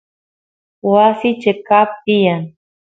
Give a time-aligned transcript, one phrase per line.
[0.91, 2.41] wasiy cheqap tiyan